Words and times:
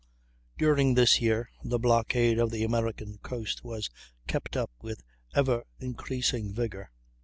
During 0.57 0.95
this 0.95 1.21
year 1.21 1.51
the 1.63 1.77
blockade 1.77 2.39
of 2.39 2.49
the 2.49 2.63
American 2.63 3.19
coast 3.19 3.63
was 3.63 3.91
kept 4.25 4.57
up 4.57 4.71
with 4.81 5.03
ever 5.35 5.63
increasing 5.79 6.55
rigor. 6.55 6.89